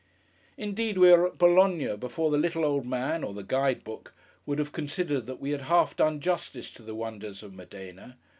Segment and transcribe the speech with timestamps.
[0.57, 4.15] Indeed, we were at Bologna, before the little old man (or the Guide Book)
[4.47, 8.17] would have considered that we had half done justice to the wonders of Modena.